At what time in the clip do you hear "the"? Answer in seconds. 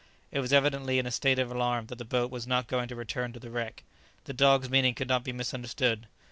1.99-2.05, 3.39-3.51, 4.23-4.33